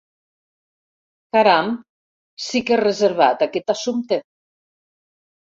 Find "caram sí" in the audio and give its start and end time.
1.37-2.63